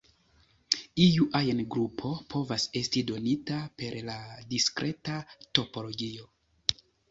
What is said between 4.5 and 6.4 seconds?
diskreta topologio.